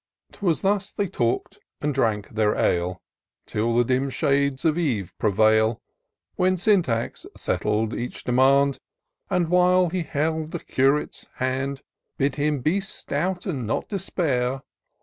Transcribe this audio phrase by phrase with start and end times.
[0.31, 3.03] 'Twas thus they talk'd and drank their ale.
[3.45, 5.79] Till the dim shades of eve prevail.
[6.37, 8.79] When Syntax settled each demand;
[9.29, 11.83] And, while he held the Curate's hand.
[12.17, 14.61] Bid him be stout, and not despair.